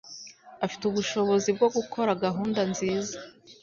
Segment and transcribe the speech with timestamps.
[0.65, 3.15] Afite ubushobozi bwo gukora gahunda nziza.